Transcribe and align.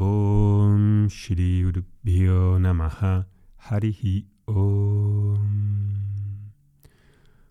Om 0.00 1.08
Shri 1.08 1.64
Namaha 2.04 3.26
Harihi 3.56 4.28
Om. 4.44 5.40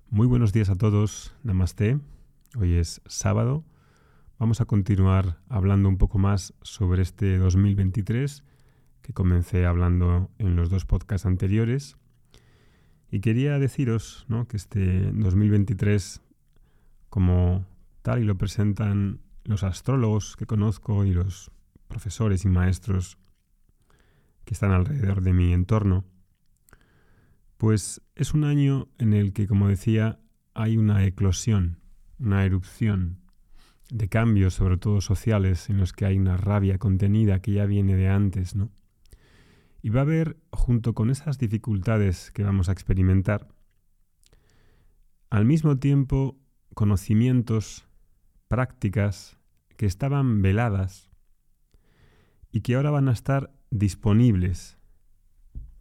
Muy 0.09 0.27
buenos 0.27 0.53
días 0.53 0.69
a 0.69 0.77
todos, 0.77 1.35
Namaste. 1.43 1.99
Hoy 2.55 2.75
es 2.75 3.01
sábado. 3.05 3.65
Vamos 4.39 4.61
a 4.61 4.65
continuar 4.65 5.41
hablando 5.49 5.89
un 5.89 5.97
poco 5.97 6.19
más 6.19 6.53
sobre 6.61 7.01
este 7.01 7.37
2023 7.37 8.45
que 9.01 9.11
comencé 9.11 9.65
hablando 9.65 10.31
en 10.37 10.55
los 10.55 10.69
dos 10.69 10.85
podcasts 10.85 11.25
anteriores. 11.25 11.97
Y 13.11 13.19
quería 13.19 13.59
deciros 13.59 14.25
¿no? 14.29 14.47
que 14.47 14.55
este 14.55 15.11
2023, 15.11 16.21
como 17.09 17.65
tal 18.03 18.21
y 18.21 18.23
lo 18.23 18.37
presentan 18.37 19.19
los 19.43 19.63
astrólogos 19.63 20.37
que 20.37 20.45
conozco 20.45 21.03
y 21.03 21.11
los 21.11 21.51
profesores 21.87 22.45
y 22.45 22.47
maestros 22.47 23.17
que 24.45 24.53
están 24.53 24.71
alrededor 24.71 25.21
de 25.21 25.33
mi 25.33 25.53
entorno, 25.53 26.05
pues 27.57 28.01
es 28.15 28.33
un 28.33 28.43
año 28.43 28.87
en 28.97 29.13
el 29.13 29.33
que, 29.33 29.47
como 29.47 29.67
decía, 29.67 30.19
hay 30.53 30.77
una 30.77 31.05
eclosión, 31.05 31.79
una 32.19 32.45
erupción 32.45 33.19
de 33.89 34.09
cambios, 34.09 34.53
sobre 34.53 34.77
todo 34.77 35.01
sociales, 35.01 35.69
en 35.69 35.77
los 35.77 35.93
que 35.93 36.05
hay 36.05 36.17
una 36.17 36.37
rabia 36.37 36.77
contenida 36.77 37.41
que 37.41 37.53
ya 37.53 37.65
viene 37.65 37.95
de 37.95 38.09
antes, 38.09 38.55
¿no? 38.55 38.71
Y 39.81 39.89
va 39.89 40.01
a 40.01 40.03
haber, 40.03 40.37
junto 40.51 40.93
con 40.93 41.09
esas 41.09 41.37
dificultades 41.37 42.31
que 42.31 42.43
vamos 42.43 42.69
a 42.69 42.73
experimentar, 42.73 43.47
al 45.29 45.45
mismo 45.45 45.77
tiempo 45.77 46.37
conocimientos, 46.73 47.87
prácticas 48.47 49.37
que 49.77 49.85
estaban 49.85 50.41
veladas 50.41 51.06
y 52.57 52.61
que 52.61 52.73
ahora 52.73 52.89
van 52.89 53.07
a 53.07 53.11
estar 53.11 53.53
disponibles, 53.69 54.79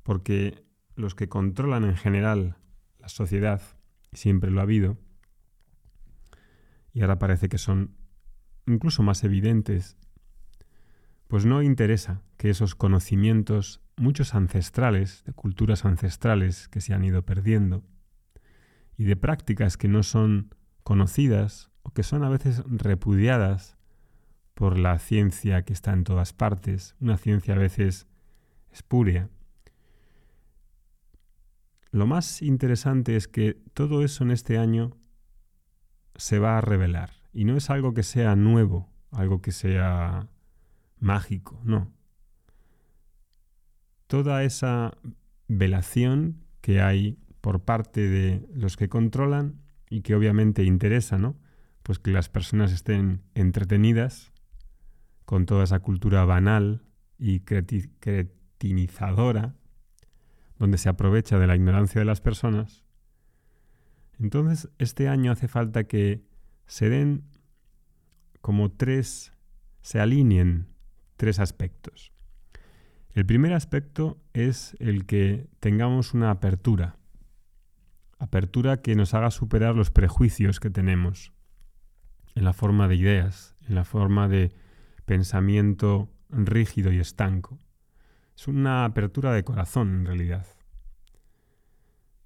porque 0.03 0.63
los 0.95 1.15
que 1.15 1.27
controlan 1.27 1.85
en 1.85 1.97
general 1.97 2.59
la 2.99 3.09
sociedad, 3.09 3.63
siempre 4.13 4.51
lo 4.51 4.61
ha 4.61 4.65
habido, 4.65 4.99
y 6.93 7.01
ahora 7.01 7.19
parece 7.19 7.49
que 7.49 7.57
son 7.57 7.97
incluso 8.67 9.03
más 9.03 9.25
evidentes, 9.25 9.97
pues 11.29 11.47
no 11.47 11.63
interesa 11.63 12.21
que 12.37 12.51
esos 12.51 12.75
conocimientos, 12.75 13.81
muchos 13.97 14.35
ancestrales, 14.35 15.25
de 15.25 15.33
culturas 15.33 15.87
ancestrales 15.87 16.69
que 16.69 16.83
se 16.83 16.93
han 16.93 17.05
ido 17.05 17.25
perdiendo, 17.25 17.85
y 18.99 19.05
de 19.05 19.17
prácticas 19.17 19.79
que 19.79 19.89
no 19.89 20.03
son 20.03 20.55
conocidas 20.83 21.71
o 21.81 21.95
que 21.95 22.03
son 22.03 22.23
a 22.23 22.29
veces 22.29 22.63
repudiadas 22.67 23.76
por 24.57 24.79
la 24.79 24.99
ciencia 24.99 25.67
que 25.67 25.75
está 25.75 25.93
en 25.93 26.03
todas 26.03 26.33
partes, 26.33 26.97
una 26.99 27.19
ciencia 27.19 27.55
a 27.55 27.59
veces 27.59 28.07
espuria. 28.73 29.29
Lo 31.91 32.07
más 32.07 32.41
interesante 32.41 33.17
es 33.17 33.29
que 33.29 33.61
todo 33.75 34.03
eso 34.03 34.25
en 34.25 34.31
este 34.31 34.57
año 34.57 34.97
se 36.15 36.39
va 36.39 36.57
a 36.57 36.63
revelar 36.63 37.11
y 37.35 37.45
no 37.45 37.59
es 37.59 37.69
algo 37.69 37.93
que 37.93 38.03
sea 38.03 38.35
nuevo, 38.35 38.89
algo 39.11 39.43
que 39.43 39.53
sea 39.53 40.27
mágico, 41.01 41.61
no. 41.63 41.93
Toda 44.07 44.43
esa 44.43 44.97
velación 45.49 46.47
que 46.63 46.81
hay 46.81 47.19
por 47.43 47.61
parte 47.61 48.09
de 48.09 48.49
los 48.55 48.79
que 48.79 48.89
controlan 48.89 49.61
y 49.91 50.01
que 50.01 50.15
obviamente 50.15 50.65
interesa, 50.65 51.19
¿no? 51.19 51.37
Pues 51.83 51.99
que 51.99 52.11
las 52.11 52.31
personas 52.31 52.73
estén 52.73 53.21
entretenidas 53.35 54.33
con 55.27 55.45
toda 55.45 55.65
esa 55.65 55.81
cultura 55.81 56.25
banal 56.25 56.87
y 57.19 57.41
cretinizadora, 57.41 59.55
donde 60.59 60.79
se 60.79 60.89
aprovecha 60.89 61.39
de 61.39 61.47
la 61.47 61.57
ignorancia 61.57 61.99
de 61.99 62.07
las 62.07 62.23
personas, 62.23 62.87
entonces 64.19 64.71
este 64.79 65.09
año 65.09 65.33
hace 65.33 65.49
falta 65.49 65.85
que 65.85 66.25
se 66.67 66.89
den 66.89 67.25
como 68.41 68.73
tres, 68.73 69.35
se 69.83 70.01
alineen 70.01 70.69
tres 71.17 71.39
aspectos. 71.39 72.13
El 73.13 73.27
primer 73.27 73.53
aspecto 73.53 74.19
es 74.33 74.77
el 74.79 75.07
que 75.07 75.49
tengamos 75.61 76.15
una 76.15 76.31
apertura, 76.31 76.97
apertura 78.19 78.81
que 78.81 78.95
nos 78.95 79.15
haga 79.15 79.31
superar 79.31 79.75
los 79.75 79.91
prejuicios 79.91 80.61
que 80.61 80.71
tenemos 80.71 81.33
en 82.35 82.45
la 82.45 82.53
forma 82.53 82.89
de 82.89 82.97
ideas, 82.97 83.55
en 83.69 83.75
la 83.75 83.85
forma 83.85 84.29
de 84.29 84.53
pensamiento 85.07 86.11
rígido 86.29 86.93
y 86.93 86.99
estanco. 86.99 87.59
Es 88.37 88.49
una 88.49 88.85
apertura 88.85 89.33
de 89.33 89.45
corazón 89.45 90.01
en 90.01 90.07
realidad. 90.07 90.47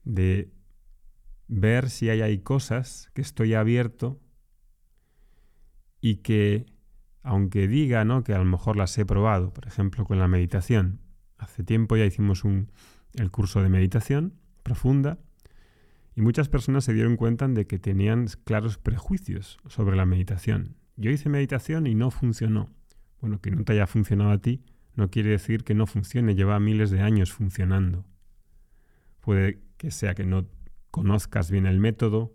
De 0.02 0.50
ver 1.46 1.91
si 1.91 2.10
hay, 2.10 2.38
cosas 2.38 3.10
que 3.14 3.20
estoy 3.20 3.54
abierto 3.54 4.20
y 6.00 6.16
que, 6.16 6.66
aunque 7.22 7.68
diga 7.68 8.04
¿no? 8.04 8.24
que 8.24 8.34
a 8.34 8.38
lo 8.38 8.44
mejor 8.44 8.76
las 8.76 8.97
he 8.98 9.04
probado, 9.04 9.52
por 9.52 9.66
ejemplo 9.66 10.04
con 10.04 10.18
la 10.18 10.28
meditación, 10.28 11.00
hace 11.38 11.62
tiempo 11.62 11.97
ya 11.97 12.06
hicimos 12.06 12.44
un, 12.44 12.72
el 13.14 13.30
curso 13.30 13.62
de 13.62 13.68
meditación 13.68 14.34
profunda 14.62 15.18
y 16.14 16.22
muchas 16.22 16.48
personas 16.48 16.84
se 16.84 16.92
dieron 16.92 17.16
cuenta 17.16 17.47
de 17.47 17.66
que 17.66 17.78
tenían 17.78 18.26
claros 18.44 18.78
prejuicios 18.78 19.58
sobre 19.68 19.97
la 19.97 20.06
meditación. 20.06 20.79
Yo 21.00 21.10
hice 21.10 21.28
meditación 21.28 21.86
y 21.86 21.94
no 21.94 22.10
funcionó. 22.10 22.70
Bueno, 23.20 23.40
que 23.40 23.50
no 23.50 23.64
te 23.64 23.72
haya 23.72 23.86
funcionado 23.86 24.30
a 24.30 24.38
ti 24.38 24.62
no 24.94 25.10
quiere 25.10 25.30
decir 25.30 25.64
que 25.64 25.74
no 25.74 25.86
funcione, 25.86 26.34
lleva 26.34 26.60
miles 26.60 26.90
de 26.90 27.00
años 27.00 27.32
funcionando. 27.32 28.04
Puede 29.20 29.62
que 29.76 29.90
sea 29.90 30.14
que 30.14 30.24
no 30.24 30.46
conozcas 30.90 31.50
bien 31.50 31.66
el 31.66 31.78
método, 31.78 32.34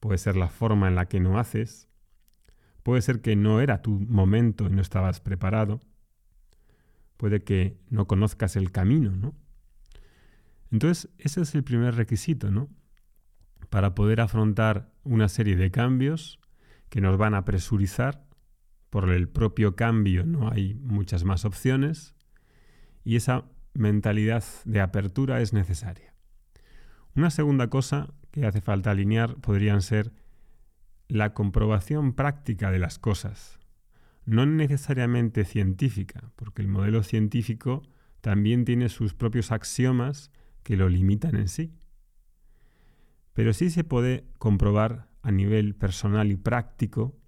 puede 0.00 0.18
ser 0.18 0.36
la 0.36 0.48
forma 0.48 0.88
en 0.88 0.94
la 0.94 1.06
que 1.06 1.20
no 1.20 1.38
haces, 1.38 1.88
puede 2.82 3.02
ser 3.02 3.20
que 3.20 3.36
no 3.36 3.60
era 3.60 3.82
tu 3.82 3.92
momento 3.92 4.66
y 4.66 4.70
no 4.70 4.82
estabas 4.82 5.20
preparado, 5.20 5.80
puede 7.16 7.44
que 7.44 7.78
no 7.90 8.06
conozcas 8.06 8.56
el 8.56 8.72
camino, 8.72 9.12
¿no? 9.12 9.34
Entonces, 10.70 11.10
ese 11.18 11.42
es 11.42 11.54
el 11.54 11.64
primer 11.64 11.94
requisito, 11.94 12.50
¿no? 12.50 12.68
Para 13.70 13.94
poder 13.94 14.20
afrontar 14.20 14.90
una 15.04 15.28
serie 15.28 15.56
de 15.56 15.70
cambios 15.70 16.40
que 16.90 17.00
nos 17.00 17.16
van 17.18 17.34
a 17.34 17.44
presurizar. 17.44 18.26
Por 18.90 19.10
el 19.10 19.28
propio 19.28 19.76
cambio 19.76 20.24
no 20.24 20.50
hay 20.50 20.74
muchas 20.74 21.24
más 21.24 21.44
opciones 21.44 22.14
y 23.04 23.16
esa 23.16 23.44
mentalidad 23.74 24.44
de 24.64 24.80
apertura 24.80 25.40
es 25.40 25.52
necesaria. 25.52 26.14
Una 27.14 27.30
segunda 27.30 27.68
cosa 27.68 28.14
que 28.30 28.46
hace 28.46 28.60
falta 28.60 28.90
alinear 28.90 29.36
podrían 29.36 29.82
ser 29.82 30.12
la 31.08 31.34
comprobación 31.34 32.12
práctica 32.12 32.70
de 32.70 32.78
las 32.78 32.98
cosas, 32.98 33.58
no 34.24 34.44
necesariamente 34.44 35.44
científica, 35.44 36.30
porque 36.36 36.62
el 36.62 36.68
modelo 36.68 37.02
científico 37.02 37.82
también 38.20 38.64
tiene 38.64 38.88
sus 38.88 39.14
propios 39.14 39.52
axiomas 39.52 40.30
que 40.62 40.76
lo 40.76 40.88
limitan 40.88 41.34
en 41.36 41.48
sí. 41.48 41.72
Pero 43.32 43.52
sí 43.54 43.70
se 43.70 43.84
puede 43.84 44.26
comprobar 44.38 45.07
a 45.22 45.30
nivel 45.30 45.74
personal 45.74 46.30
y 46.30 46.36
práctico 46.36 47.18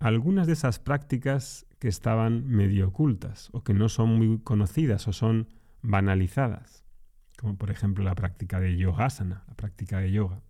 algunas 0.00 0.46
de 0.46 0.54
esas 0.54 0.78
prácticas 0.78 1.66
que 1.78 1.88
estaban 1.88 2.46
medio 2.48 2.88
ocultas 2.88 3.50
o 3.52 3.62
que 3.62 3.74
no 3.74 3.88
son 3.88 4.16
muy 4.16 4.38
conocidas 4.40 5.06
o 5.06 5.12
son 5.12 5.48
banalizadas, 5.82 6.84
como 7.38 7.56
por 7.56 7.70
ejemplo 7.70 8.02
la 8.02 8.14
práctica 8.14 8.60
de 8.60 8.76
yogasana, 8.76 9.44
la 9.46 9.54
práctica 9.54 9.98
de 9.98 10.10
yoga. 10.10 10.42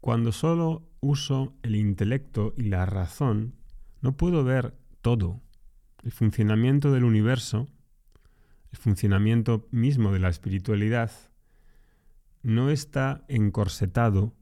Cuando 0.00 0.32
solo 0.32 0.88
uso 1.00 1.54
el 1.62 1.76
intelecto 1.76 2.54
y 2.56 2.62
la 2.62 2.86
razón, 2.86 3.54
no 4.00 4.16
puedo 4.16 4.44
ver 4.44 4.74
todo, 5.02 5.42
el 6.04 6.12
funcionamiento 6.12 6.92
del 6.92 7.04
universo, 7.04 7.68
el 8.70 8.78
funcionamiento 8.78 9.66
mismo 9.72 10.12
de 10.12 10.20
la 10.20 10.28
espiritualidad, 10.28 11.10
no 12.46 12.70
está 12.70 13.24
encorsetado 13.26 14.32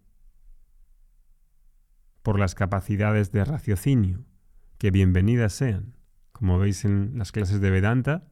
por 2.22 2.38
las 2.38 2.54
capacidades 2.54 3.32
de 3.32 3.46
raciocinio, 3.46 4.26
que 4.76 4.90
bienvenidas 4.90 5.54
sean. 5.54 5.96
Como 6.32 6.58
veis 6.58 6.84
en 6.84 7.16
las 7.16 7.32
clases 7.32 7.62
de 7.62 7.70
Vedanta, 7.70 8.28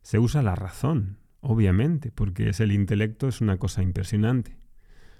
se 0.00 0.18
usa 0.18 0.42
la 0.42 0.54
razón, 0.54 1.18
obviamente, 1.40 2.10
porque 2.10 2.48
es 2.48 2.60
el 2.60 2.72
intelecto 2.72 3.28
es 3.28 3.42
una 3.42 3.58
cosa 3.58 3.82
impresionante. 3.82 4.56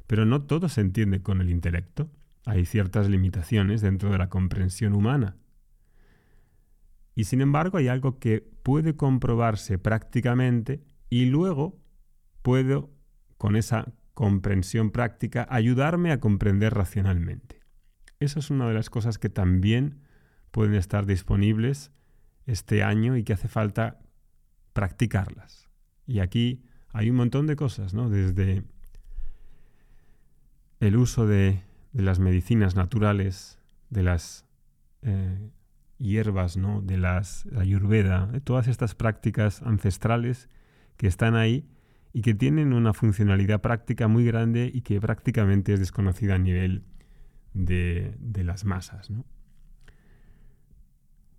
Pero 0.06 0.24
no 0.24 0.44
todo 0.44 0.70
se 0.70 0.80
entiende 0.80 1.20
con 1.20 1.42
el 1.42 1.50
intelecto. 1.50 2.10
Hay 2.46 2.64
ciertas 2.64 3.10
limitaciones 3.10 3.82
dentro 3.82 4.10
de 4.10 4.16
la 4.16 4.30
comprensión 4.30 4.94
humana. 4.94 5.36
Y 7.14 7.24
sin 7.24 7.42
embargo 7.42 7.76
hay 7.76 7.88
algo 7.88 8.18
que 8.18 8.40
puede 8.62 8.96
comprobarse 8.96 9.76
prácticamente 9.76 10.82
y 11.10 11.26
luego 11.26 11.78
puedo 12.40 12.97
con 13.38 13.56
esa 13.56 13.93
comprensión 14.14 14.90
práctica, 14.90 15.46
ayudarme 15.49 16.12
a 16.12 16.20
comprender 16.20 16.75
racionalmente. 16.75 17.61
Eso 18.20 18.40
es 18.40 18.50
una 18.50 18.67
de 18.69 18.75
las 18.75 18.90
cosas 18.90 19.17
que 19.19 19.31
también 19.31 20.00
pueden 20.50 20.75
estar 20.75 21.06
disponibles 21.06 21.93
este 22.46 22.82
año 22.82 23.17
y 23.17 23.23
que 23.23 23.32
hace 23.32 23.49
falta 23.49 24.00
practicarlas. 24.73 25.70
Y 26.06 26.19
aquí 26.19 26.64
hay 26.93 27.11
un 27.11 27.17
montón 27.17 27.46
de 27.46 27.55
cosas, 27.55 27.94
¿no? 27.94 28.11
Desde 28.11 28.64
el 30.81 30.96
uso 30.96 31.26
de, 31.26 31.62
las 31.93 32.19
medicinas 32.19 32.76
naturales, 32.76 33.58
de 33.90 34.02
las 34.02 34.44
eh, 35.02 35.50
hierbas, 35.99 36.56
¿no? 36.56 36.81
de 36.81 36.96
las, 36.96 37.46
la 37.46 37.62
ayurveda, 37.62 38.26
de 38.26 38.40
todas 38.40 38.69
estas 38.69 38.94
prácticas 38.94 39.62
ancestrales 39.62 40.49
que 40.96 41.06
están 41.06 41.35
ahí 41.35 41.69
y 42.12 42.22
que 42.22 42.34
tienen 42.34 42.72
una 42.72 42.93
funcionalidad 42.94 43.60
práctica 43.60 44.08
muy 44.08 44.25
grande 44.25 44.70
y 44.72 44.82
que 44.82 45.00
prácticamente 45.00 45.75
es 45.75 45.81
desconocida 45.81 46.34
a 46.34 46.38
nivel 46.38 46.84
de, 47.52 48.16
las 48.44 48.64
masas. 48.64 49.10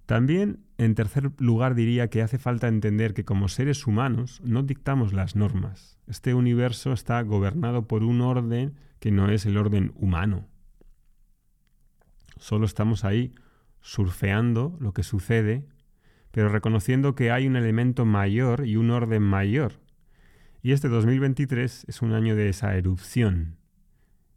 También, 0.06 0.66
en 0.78 0.96
tercer 0.96 1.32
lugar, 1.38 1.76
diría 1.76 2.10
que 2.10 2.22
hace 2.22 2.40
falta 2.40 2.68
entender 2.68 3.14
que 3.14 3.26
como 3.26 3.48
seres 3.48 3.86
humanos 3.86 4.42
no 4.44 4.64
dictamos 4.64 5.14
las 5.14 5.36
normas. 5.36 6.00
Este 6.08 6.34
universo 6.34 6.94
está 6.94 7.22
gobernado 7.22 7.88
por 7.88 8.04
un 8.04 8.22
orden 8.22 8.76
que 9.00 9.12
no 9.12 9.30
es 9.30 9.46
el 9.46 9.58
orden 9.58 9.92
humano. 9.96 10.48
Solo 12.38 12.66
estamos 12.66 13.06
ahí 13.06 13.34
surfeando 13.82 14.76
lo 14.80 14.94
que 14.94 15.04
sucede, 15.04 15.66
pero 16.32 16.50
reconociendo 16.50 17.16
que 17.16 17.32
hay 17.32 17.48
un 17.48 17.56
elemento 17.56 18.06
mayor 18.06 18.66
y 18.66 18.78
un 18.78 18.92
orden 18.92 19.22
mayor. 19.22 19.74
Y 20.62 20.74
este 20.74 20.90
2023 20.90 21.86
es 21.88 22.02
un 22.02 22.14
año 22.14 22.36
de 22.36 22.50
esa 22.50 22.76
erupción 22.76 23.58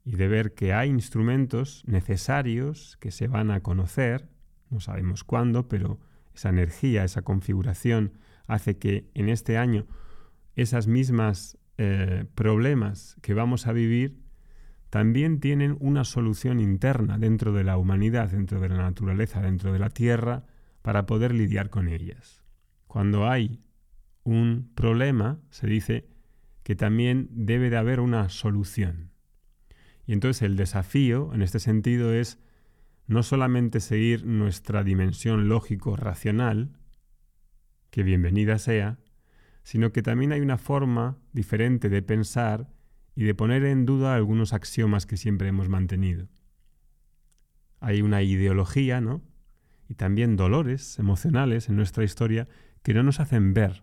y 0.04 0.16
de 0.16 0.28
ver 0.28 0.54
que 0.54 0.72
hay 0.72 0.88
instrumentos 0.88 1.82
necesarios 1.86 2.96
que 3.00 3.10
se 3.10 3.28
van 3.28 3.50
a 3.50 3.60
conocer 3.60 4.32
no 4.72 4.80
sabemos 4.80 5.22
cuándo, 5.22 5.68
pero 5.68 6.00
esa 6.34 6.48
energía, 6.48 7.04
esa 7.04 7.22
configuración 7.22 8.14
hace 8.46 8.78
que 8.78 9.10
en 9.14 9.28
este 9.28 9.58
año 9.58 9.86
esas 10.56 10.86
mismas 10.86 11.58
eh, 11.76 12.24
problemas 12.34 13.16
que 13.20 13.34
vamos 13.34 13.66
a 13.66 13.72
vivir 13.72 14.18
también 14.88 15.40
tienen 15.40 15.76
una 15.80 16.04
solución 16.04 16.58
interna 16.58 17.18
dentro 17.18 17.52
de 17.52 17.64
la 17.64 17.76
humanidad, 17.76 18.30
dentro 18.30 18.60
de 18.60 18.70
la 18.70 18.78
naturaleza, 18.78 19.40
dentro 19.40 19.72
de 19.72 19.78
la 19.78 19.90
tierra, 19.90 20.44
para 20.82 21.06
poder 21.06 21.34
lidiar 21.34 21.70
con 21.70 21.88
ellas. 21.88 22.42
Cuando 22.86 23.28
hay 23.28 23.62
un 24.24 24.70
problema, 24.74 25.38
se 25.50 25.66
dice 25.66 26.08
que 26.62 26.76
también 26.76 27.28
debe 27.30 27.70
de 27.70 27.76
haber 27.76 28.00
una 28.00 28.28
solución. 28.28 29.10
Y 30.06 30.12
entonces 30.12 30.42
el 30.42 30.56
desafío 30.56 31.32
en 31.34 31.42
este 31.42 31.58
sentido 31.58 32.12
es 32.12 32.38
no 33.06 33.22
solamente 33.22 33.80
seguir 33.80 34.24
nuestra 34.24 34.84
dimensión 34.84 35.48
lógico-racional, 35.48 36.76
que 37.90 38.02
bienvenida 38.02 38.58
sea, 38.58 38.98
sino 39.62 39.92
que 39.92 40.02
también 40.02 40.32
hay 40.32 40.40
una 40.40 40.58
forma 40.58 41.18
diferente 41.32 41.88
de 41.88 42.02
pensar 42.02 42.72
y 43.14 43.24
de 43.24 43.34
poner 43.34 43.64
en 43.64 43.84
duda 43.84 44.14
algunos 44.14 44.52
axiomas 44.52 45.06
que 45.06 45.16
siempre 45.16 45.48
hemos 45.48 45.68
mantenido. 45.68 46.28
Hay 47.80 48.00
una 48.00 48.22
ideología, 48.22 49.00
¿no? 49.00 49.22
Y 49.88 49.94
también 49.94 50.36
dolores 50.36 50.98
emocionales 50.98 51.68
en 51.68 51.76
nuestra 51.76 52.04
historia 52.04 52.48
que 52.82 52.94
no 52.94 53.02
nos 53.02 53.20
hacen 53.20 53.52
ver. 53.52 53.82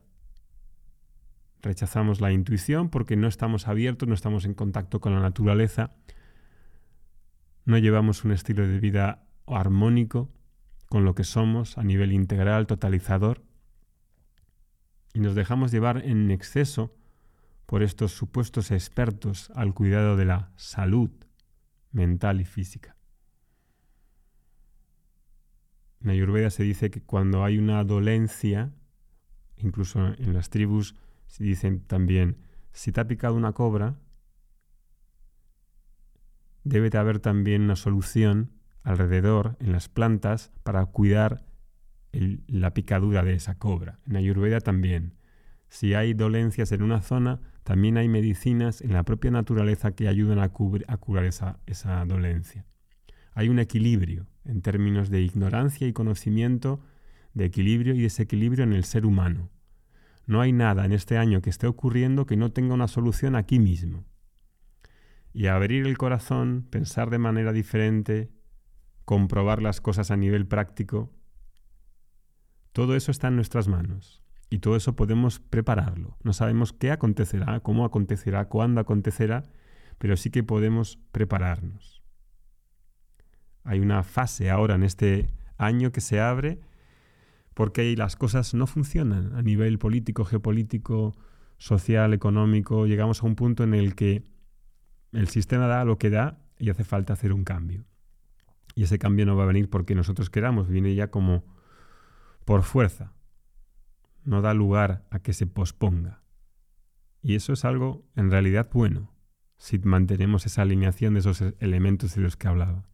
Rechazamos 1.62 2.22
la 2.22 2.32
intuición 2.32 2.90
porque 2.90 3.16
no 3.16 3.28
estamos 3.28 3.68
abiertos, 3.68 4.08
no 4.08 4.16
estamos 4.16 4.46
en 4.46 4.54
contacto 4.54 5.00
con 5.00 5.14
la 5.14 5.20
naturaleza, 5.20 5.92
no 7.66 7.78
llevamos 7.78 8.24
un 8.24 8.32
estilo 8.32 8.68
de 8.68 8.80
vida 8.80 9.26
armónico 9.46 10.30
con 10.88 11.06
lo 11.06 11.16
que 11.16 11.24
somos 11.24 11.78
a 11.78 11.84
nivel 11.84 12.14
integral, 12.14 12.66
totalizador, 12.66 13.44
y 15.14 15.20
nos 15.20 15.36
dejamos 15.36 15.72
llevar 15.72 16.06
en 16.06 16.32
exceso 16.32 16.96
por 17.66 17.84
estos 17.84 18.12
supuestos 18.12 18.72
expertos 18.72 19.52
al 19.54 19.74
cuidado 19.74 20.18
de 20.18 20.26
la 20.26 20.52
salud 20.56 21.12
mental 21.92 22.42
y 22.42 22.46
física. 22.46 22.96
En 26.02 26.10
Ayurveda 26.10 26.50
se 26.50 26.64
dice 26.64 26.90
que 26.90 27.02
cuando 27.02 27.44
hay 27.44 27.58
una 27.58 27.84
dolencia, 27.84 28.72
incluso 29.58 30.08
en 30.08 30.34
las 30.34 30.50
tribus 30.50 30.96
dicen 31.38 31.82
también, 31.86 32.38
si 32.72 32.92
te 32.92 33.02
ha 33.02 33.08
picado 33.08 33.36
una 33.36 33.54
cobra, 33.54 34.00
debe 36.64 36.90
de 36.90 36.98
haber 36.98 37.20
también 37.20 37.64
una 37.64 37.76
solución 37.76 38.52
alrededor 38.84 39.58
en 39.60 39.72
las 39.72 39.90
plantas 39.90 40.52
para 40.64 40.86
cuidar 40.86 41.46
la 42.12 42.74
picadura 42.74 43.24
de 43.24 43.34
esa 43.34 43.58
cobra. 43.58 44.00
En 44.08 44.16
Ayurveda 44.16 44.60
también. 44.62 45.16
Si 45.70 45.94
hay 45.94 46.14
dolencias 46.14 46.72
en 46.72 46.82
una 46.82 47.02
zona, 47.02 47.42
también 47.64 47.98
hay 47.98 48.10
medicinas 48.10 48.82
en 48.82 48.94
la 48.94 49.04
propia 49.04 49.30
naturaleza 49.30 49.92
que 49.92 50.08
ayudan 50.08 50.40
a, 50.40 50.50
curar 50.50 51.26
esa 51.26 52.06
dolencia. 52.08 52.66
Hay 53.34 53.50
un 53.50 53.60
equilibrio 53.60 54.28
en 54.46 54.62
términos 54.62 55.10
de 55.10 55.22
ignorancia 55.22 55.88
y 55.88 55.94
conocimiento, 55.94 56.82
de 57.34 57.46
equilibrio 57.46 57.94
y 57.94 58.02
desequilibrio 58.02 58.64
en 58.64 58.74
el 58.74 58.84
ser 58.84 59.06
humano. 59.06 59.52
No 60.30 60.42
hay 60.42 60.52
nada 60.52 60.86
en 60.86 60.92
este 60.92 61.18
año 61.18 61.42
que 61.42 61.50
esté 61.50 61.66
ocurriendo 61.66 62.28
que 62.28 62.38
no 62.38 62.52
tenga 62.52 62.76
una 62.76 62.88
solución 62.88 63.36
aquí 63.36 63.58
mismo 63.58 64.06
y 65.34 65.48
abrir 65.48 65.88
el 65.88 65.98
corazón, 65.98 66.68
pensar 66.70 67.10
de 67.10 67.18
manera 67.18 67.52
diferente, 67.52 68.30
comprobar 69.06 69.60
las 69.60 69.82
cosas 69.82 70.12
a 70.12 70.18
nivel 70.18 70.46
práctico, 70.46 71.12
todo 72.74 72.96
eso 72.96 73.10
está 73.10 73.30
en 73.30 73.38
nuestras 73.38 73.68
manos 73.68 74.22
y 74.52 74.60
todo 74.60 74.76
eso 74.76 74.96
podemos 74.96 75.40
prepararlo. 75.40 76.16
No 76.22 76.34
sabemos 76.34 76.74
qué 76.74 76.92
acontecerá, 76.92 77.62
cómo 77.62 77.84
acontecerá, 77.84 78.50
cuándo 78.50 78.82
acontecerá, 78.82 79.46
pero 79.98 80.16
sí 80.16 80.30
que 80.30 80.44
podemos 80.44 81.00
prepararnos. 81.12 82.04
Hay 83.64 83.80
una 83.80 84.04
fase 84.04 84.52
ahora 84.52 84.76
en 84.76 84.84
este 84.84 85.34
año 85.58 85.92
que 85.92 86.02
se 86.02 86.20
abre 86.20 86.60
porque 87.60 87.94
las 87.98 88.16
cosas 88.16 88.54
no 88.54 88.68
funcionan 88.68 89.36
a 89.36 89.42
nivel 89.42 89.80
político, 89.80 90.24
geopolítico, 90.24 91.18
social, 91.58 92.14
económico. 92.14 92.86
Llegamos 92.86 93.22
a 93.22 93.26
un 93.26 93.36
punto 93.36 93.66
en 93.66 93.74
el 93.74 93.96
que 93.96 94.24
el 95.12 95.28
sistema 95.28 95.68
da 95.68 95.84
lo 95.84 95.98
que 95.98 96.10
da 96.10 96.40
y 96.58 96.70
hace 96.70 96.86
falta 96.86 97.12
hacer 97.12 97.34
un 97.34 97.44
cambio. 97.44 97.84
Y 98.76 98.84
ese 98.84 98.98
cambio 98.98 99.26
no 99.26 99.36
va 99.36 99.44
a 99.44 99.48
venir 99.48 99.70
porque 99.70 99.94
nosotros 99.94 100.30
queramos, 100.30 100.70
viene 100.70 100.96
ya 100.96 101.12
como 101.12 101.44
por 102.46 102.64
fuerza. 102.64 103.12
No 104.24 104.42
da 104.42 104.54
lugar 104.54 105.06
a 105.10 105.20
que 105.20 105.34
se 105.34 105.46
posponga. 105.46 106.24
Y 107.22 107.36
eso 107.36 107.52
es 107.52 107.66
algo 107.66 108.06
en 108.16 108.32
realidad 108.32 108.70
bueno, 108.72 109.12
si 109.58 109.80
mantenemos 109.80 110.46
esa 110.46 110.62
alineación 110.62 111.14
de 111.14 111.20
esos 111.20 111.44
elementos 111.60 112.16
de 112.16 112.22
los 112.22 112.38
que 112.38 112.48
hablaba. 112.48 112.88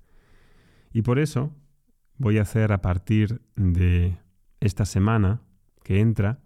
Y 0.91 1.03
por 1.03 1.19
eso 1.19 1.55
voy 2.17 2.39
a 2.39 2.41
hacer 2.41 2.71
a 2.71 2.81
partir 2.81 3.43
de 3.55 4.24
esta 4.65 4.85
semana 4.85 5.41
que 5.83 5.99
entra 5.99 6.39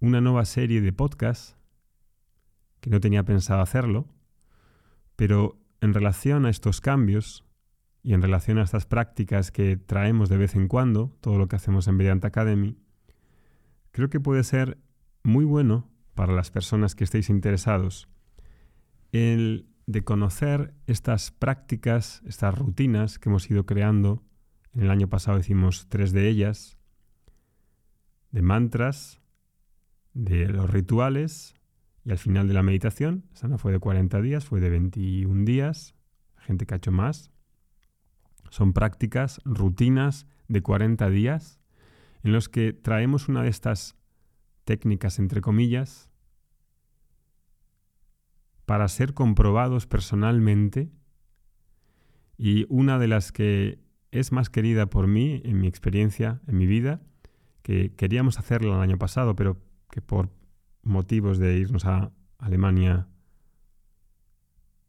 una 0.00 0.20
nueva 0.20 0.44
serie 0.44 0.80
de 0.80 0.92
podcasts 0.92 1.56
que 2.80 2.90
no 2.90 3.00
tenía 3.00 3.24
pensado 3.24 3.60
hacerlo, 3.60 4.06
pero 5.16 5.58
en 5.80 5.94
relación 5.94 6.46
a 6.46 6.50
estos 6.50 6.80
cambios 6.80 7.44
y 8.02 8.14
en 8.14 8.22
relación 8.22 8.58
a 8.58 8.62
estas 8.62 8.86
prácticas 8.86 9.50
que 9.50 9.76
traemos 9.76 10.28
de 10.28 10.36
vez 10.36 10.54
en 10.54 10.68
cuando, 10.68 11.16
todo 11.20 11.38
lo 11.38 11.48
que 11.48 11.56
hacemos 11.56 11.88
en 11.88 11.98
Vedanta 11.98 12.28
Academy, 12.28 12.78
creo 13.90 14.08
que 14.10 14.20
puede 14.20 14.44
ser 14.44 14.78
muy 15.22 15.44
bueno 15.44 15.90
para 16.14 16.32
las 16.32 16.50
personas 16.50 16.94
que 16.94 17.04
estéis 17.04 17.30
interesados 17.30 18.08
el 19.12 19.68
de 19.86 20.04
conocer 20.04 20.74
estas 20.86 21.30
prácticas, 21.30 22.22
estas 22.26 22.56
rutinas 22.56 23.18
que 23.18 23.28
hemos 23.28 23.50
ido 23.50 23.66
creando. 23.66 24.22
En 24.74 24.82
el 24.82 24.90
año 24.90 25.08
pasado 25.08 25.38
hicimos 25.38 25.86
tres 25.88 26.12
de 26.12 26.28
ellas, 26.28 26.75
de 28.30 28.42
mantras, 28.42 29.20
de 30.14 30.48
los 30.48 30.70
rituales 30.70 31.54
y 32.04 32.10
al 32.10 32.18
final 32.18 32.48
de 32.48 32.54
la 32.54 32.62
meditación, 32.62 33.24
esa 33.34 33.48
no 33.48 33.58
fue 33.58 33.72
de 33.72 33.78
40 33.78 34.20
días, 34.22 34.44
fue 34.44 34.60
de 34.60 34.70
21 34.70 35.44
días, 35.44 35.94
gente 36.36 36.66
que 36.66 36.74
ha 36.74 36.76
hecho 36.78 36.92
más. 36.92 37.30
Son 38.50 38.72
prácticas, 38.72 39.40
rutinas 39.44 40.26
de 40.48 40.62
40 40.62 41.10
días 41.10 41.60
en 42.22 42.32
los 42.32 42.48
que 42.48 42.72
traemos 42.72 43.28
una 43.28 43.42
de 43.42 43.48
estas 43.48 43.96
técnicas, 44.64 45.18
entre 45.18 45.40
comillas, 45.40 46.10
para 48.64 48.88
ser 48.88 49.14
comprobados 49.14 49.86
personalmente. 49.86 50.90
Y 52.36 52.66
una 52.68 52.98
de 52.98 53.08
las 53.08 53.32
que 53.32 53.78
es 54.10 54.32
más 54.32 54.50
querida 54.50 54.90
por 54.90 55.06
mí, 55.06 55.40
en 55.44 55.60
mi 55.60 55.68
experiencia, 55.68 56.40
en 56.46 56.58
mi 56.58 56.66
vida, 56.66 57.00
que 57.66 57.92
queríamos 57.96 58.38
hacerla 58.38 58.76
el 58.76 58.80
año 58.80 58.96
pasado, 58.96 59.34
pero 59.34 59.60
que 59.90 60.00
por 60.00 60.30
motivos 60.84 61.40
de 61.40 61.58
irnos 61.58 61.84
a 61.84 62.12
Alemania 62.38 63.08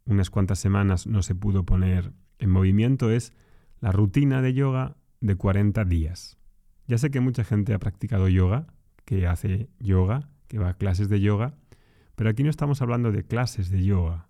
unas 0.05 0.29
cuantas 0.29 0.59
semanas 0.59 1.07
no 1.07 1.23
se 1.23 1.33
pudo 1.33 1.65
poner 1.65 2.13
en 2.37 2.51
movimiento 2.51 3.09
es 3.09 3.33
la 3.79 3.91
rutina 3.91 4.43
de 4.43 4.53
yoga 4.53 4.95
de 5.21 5.35
40 5.35 5.85
días. 5.85 6.37
Ya 6.85 6.99
sé 6.99 7.09
que 7.09 7.19
mucha 7.19 7.43
gente 7.43 7.73
ha 7.73 7.79
practicado 7.79 8.29
yoga, 8.29 8.67
que 9.05 9.25
hace 9.25 9.71
yoga, 9.79 10.29
que 10.47 10.59
va 10.59 10.69
a 10.69 10.77
clases 10.77 11.09
de 11.09 11.19
yoga, 11.19 11.55
pero 12.13 12.29
aquí 12.29 12.43
no 12.43 12.51
estamos 12.51 12.83
hablando 12.83 13.11
de 13.11 13.25
clases 13.25 13.71
de 13.71 13.83
yoga. 13.83 14.29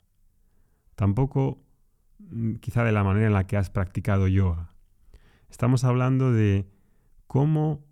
Tampoco 0.96 1.66
mm, 2.20 2.56
quizá 2.56 2.86
de 2.86 2.94
la 2.94 3.04
manera 3.04 3.28
en 3.28 3.34
la 3.34 3.46
que 3.46 3.58
has 3.58 3.70
practicado 3.70 4.30
yoga. 4.30 4.72
Estamos 5.50 5.84
hablando 5.84 6.32
de 6.32 6.70
cómo 7.28 7.87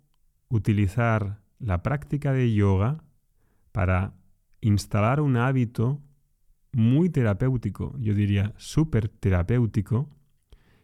utilizar 0.48 1.42
la 1.58 1.82
práctica 1.82 2.32
de 2.32 2.52
yoga 2.52 3.02
para 3.72 4.14
instalar 4.60 5.20
un 5.20 5.36
hábito 5.36 6.02
muy 6.72 7.08
terapéutico, 7.08 7.96
yo 7.98 8.14
diría 8.14 8.52
súper 8.56 9.08
terapéutico, 9.08 10.10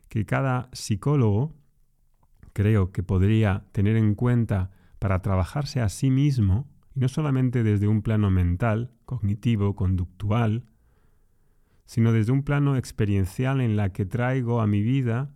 que 0.09 0.25
cada 0.25 0.69
psicólogo 0.73 1.54
creo 2.52 2.92
que 2.92 3.02
podría 3.02 3.64
tener 3.73 3.97
en 3.97 4.14
cuenta 4.14 4.71
para 4.99 5.21
trabajarse 5.21 5.81
a 5.81 5.88
sí 5.88 6.11
mismo, 6.11 6.71
y 6.95 7.00
no 7.00 7.09
solamente 7.09 7.62
desde 7.62 7.88
un 7.88 8.02
plano 8.02 8.31
mental, 8.31 8.92
cognitivo, 9.04 9.75
conductual, 9.75 10.64
sino 11.87 12.12
desde 12.12 12.33
un 12.33 12.42
plano 12.42 12.76
experiencial 12.76 13.61
en 13.61 13.76
la 13.76 13.92
que 13.92 14.07
traigo 14.07 14.61
a 14.61 14.66
mi 14.66 14.83
vida 14.83 15.35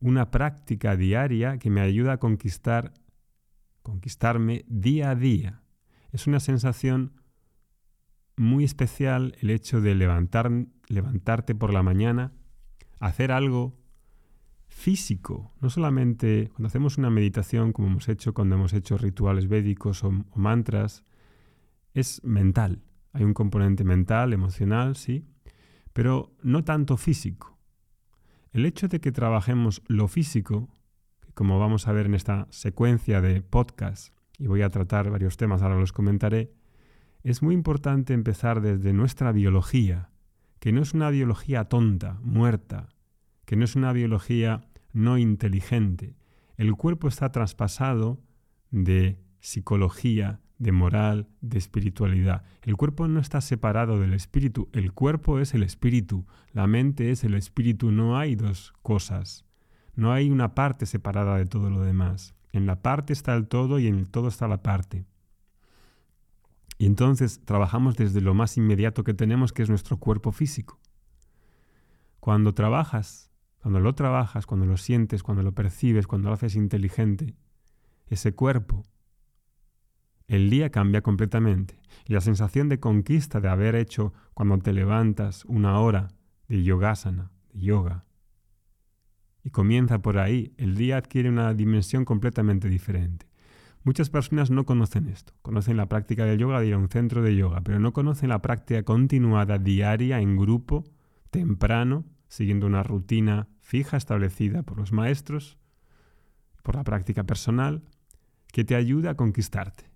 una 0.00 0.30
práctica 0.30 0.96
diaria 0.96 1.58
que 1.58 1.70
me 1.70 1.80
ayuda 1.80 2.14
a 2.14 2.18
conquistar, 2.18 2.92
conquistarme 3.86 4.64
día 4.66 5.10
a 5.10 5.14
día. 5.14 5.62
Es 6.10 6.26
una 6.26 6.40
sensación 6.40 7.12
muy 8.36 8.64
especial 8.64 9.36
el 9.40 9.50
hecho 9.50 9.80
de 9.80 9.94
levantar, 9.94 10.50
levantarte 10.88 11.54
por 11.54 11.72
la 11.72 11.84
mañana, 11.84 12.32
hacer 12.98 13.30
algo 13.30 13.78
físico, 14.66 15.54
no 15.60 15.70
solamente 15.70 16.48
cuando 16.48 16.66
hacemos 16.66 16.98
una 16.98 17.10
meditación 17.10 17.72
como 17.72 17.86
hemos 17.86 18.08
hecho 18.08 18.34
cuando 18.34 18.56
hemos 18.56 18.72
hecho 18.72 18.98
rituales 18.98 19.46
védicos 19.46 20.02
o, 20.02 20.08
o 20.08 20.38
mantras, 20.38 21.04
es 21.94 22.24
mental. 22.24 22.82
Hay 23.12 23.22
un 23.22 23.34
componente 23.34 23.84
mental, 23.84 24.32
emocional, 24.32 24.96
sí, 24.96 25.24
pero 25.92 26.34
no 26.42 26.64
tanto 26.64 26.96
físico. 26.96 27.56
El 28.50 28.66
hecho 28.66 28.88
de 28.88 29.00
que 29.00 29.12
trabajemos 29.12 29.80
lo 29.86 30.08
físico, 30.08 30.68
como 31.36 31.58
vamos 31.58 31.86
a 31.86 31.92
ver 31.92 32.06
en 32.06 32.14
esta 32.14 32.48
secuencia 32.48 33.20
de 33.20 33.42
podcast, 33.42 34.16
y 34.38 34.46
voy 34.46 34.62
a 34.62 34.70
tratar 34.70 35.10
varios 35.10 35.36
temas, 35.36 35.60
ahora 35.60 35.78
los 35.78 35.92
comentaré, 35.92 36.50
es 37.24 37.42
muy 37.42 37.54
importante 37.54 38.14
empezar 38.14 38.62
desde 38.62 38.94
nuestra 38.94 39.32
biología, 39.32 40.08
que 40.60 40.72
no 40.72 40.80
es 40.80 40.94
una 40.94 41.10
biología 41.10 41.64
tonta, 41.64 42.18
muerta, 42.22 42.88
que 43.44 43.54
no 43.54 43.66
es 43.66 43.76
una 43.76 43.92
biología 43.92 44.66
no 44.94 45.18
inteligente. 45.18 46.16
El 46.56 46.74
cuerpo 46.74 47.06
está 47.06 47.30
traspasado 47.32 48.18
de 48.70 49.20
psicología, 49.38 50.40
de 50.56 50.72
moral, 50.72 51.28
de 51.42 51.58
espiritualidad. 51.58 52.44
El 52.62 52.78
cuerpo 52.78 53.08
no 53.08 53.20
está 53.20 53.42
separado 53.42 54.00
del 54.00 54.14
espíritu, 54.14 54.70
el 54.72 54.94
cuerpo 54.94 55.38
es 55.38 55.52
el 55.52 55.64
espíritu, 55.64 56.24
la 56.52 56.66
mente 56.66 57.10
es 57.10 57.24
el 57.24 57.34
espíritu, 57.34 57.90
no 57.90 58.16
hay 58.16 58.36
dos 58.36 58.72
cosas, 58.80 59.45
no 59.96 60.12
hay 60.12 60.30
una 60.30 60.54
parte 60.54 60.86
separada 60.86 61.36
de 61.38 61.46
todo 61.46 61.70
lo 61.70 61.82
demás. 61.82 62.34
En 62.52 62.66
la 62.66 62.82
parte 62.82 63.12
está 63.12 63.34
el 63.34 63.48
todo 63.48 63.78
y 63.78 63.86
en 63.86 63.96
el 63.98 64.10
todo 64.10 64.28
está 64.28 64.46
la 64.46 64.62
parte. 64.62 65.06
Y 66.78 66.86
entonces 66.86 67.40
trabajamos 67.44 67.96
desde 67.96 68.20
lo 68.20 68.34
más 68.34 68.56
inmediato 68.58 69.02
que 69.02 69.14
tenemos, 69.14 69.52
que 69.52 69.62
es 69.62 69.70
nuestro 69.70 69.96
cuerpo 69.96 70.30
físico. 70.32 70.78
Cuando 72.20 72.52
trabajas, 72.54 73.30
cuando 73.60 73.80
lo 73.80 73.94
trabajas, 73.94 74.46
cuando 74.46 74.66
lo 74.66 74.76
sientes, 74.76 75.22
cuando 75.22 75.42
lo 75.42 75.52
percibes, 75.52 76.06
cuando 76.06 76.28
lo 76.28 76.34
haces 76.34 76.54
inteligente, 76.54 77.34
ese 78.06 78.34
cuerpo, 78.34 78.84
el 80.28 80.50
día 80.50 80.70
cambia 80.70 81.02
completamente. 81.02 81.80
Y 82.04 82.12
la 82.12 82.20
sensación 82.20 82.68
de 82.68 82.80
conquista 82.80 83.40
de 83.40 83.48
haber 83.48 83.74
hecho 83.74 84.12
cuando 84.34 84.58
te 84.58 84.72
levantas 84.72 85.44
una 85.46 85.80
hora 85.80 86.08
de 86.48 86.62
yogasana, 86.62 87.30
de 87.52 87.60
yoga, 87.60 88.04
y 89.46 89.50
comienza 89.50 90.02
por 90.02 90.18
ahí, 90.18 90.52
el 90.56 90.74
día 90.74 90.96
adquiere 90.96 91.28
una 91.28 91.54
dimensión 91.54 92.04
completamente 92.04 92.68
diferente. 92.68 93.26
Muchas 93.84 94.10
personas 94.10 94.50
no 94.50 94.64
conocen 94.64 95.06
esto, 95.06 95.34
conocen 95.40 95.76
la 95.76 95.88
práctica 95.88 96.24
del 96.24 96.40
yoga 96.40 96.58
de 96.58 96.66
ir 96.66 96.74
a 96.74 96.78
un 96.78 96.88
centro 96.88 97.22
de 97.22 97.36
yoga, 97.36 97.60
pero 97.60 97.78
no 97.78 97.92
conocen 97.92 98.30
la 98.30 98.42
práctica 98.42 98.82
continuada, 98.82 99.58
diaria, 99.58 100.18
en 100.18 100.36
grupo, 100.36 100.82
temprano, 101.30 102.04
siguiendo 102.26 102.66
una 102.66 102.82
rutina 102.82 103.46
fija 103.60 103.96
establecida 103.96 104.64
por 104.64 104.78
los 104.78 104.90
maestros, 104.90 105.58
por 106.64 106.74
la 106.74 106.82
práctica 106.82 107.22
personal, 107.22 107.84
que 108.52 108.64
te 108.64 108.74
ayuda 108.74 109.10
a 109.10 109.16
conquistarte, 109.16 109.92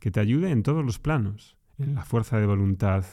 que 0.00 0.10
te 0.10 0.18
ayude 0.18 0.50
en 0.50 0.64
todos 0.64 0.84
los 0.84 0.98
planos, 0.98 1.56
en 1.78 1.94
la 1.94 2.04
fuerza 2.04 2.40
de 2.40 2.46
voluntad, 2.46 3.04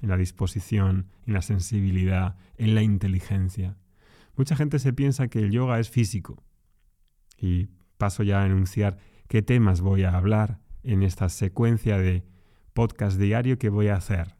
en 0.00 0.08
la 0.08 0.16
disposición, 0.16 1.08
en 1.26 1.34
la 1.34 1.42
sensibilidad, 1.42 2.38
en 2.56 2.74
la 2.74 2.80
inteligencia. 2.80 3.76
Mucha 4.38 4.54
gente 4.54 4.78
se 4.78 4.92
piensa 4.92 5.26
que 5.26 5.40
el 5.40 5.50
yoga 5.50 5.80
es 5.80 5.90
físico. 5.90 6.44
Y 7.36 7.70
paso 7.96 8.22
ya 8.22 8.40
a 8.40 8.46
enunciar 8.46 8.96
qué 9.26 9.42
temas 9.42 9.80
voy 9.80 10.04
a 10.04 10.16
hablar 10.16 10.60
en 10.84 11.02
esta 11.02 11.28
secuencia 11.28 11.98
de 11.98 12.24
podcast 12.72 13.18
diario 13.18 13.58
que 13.58 13.68
voy 13.68 13.88
a 13.88 13.96
hacer 13.96 14.36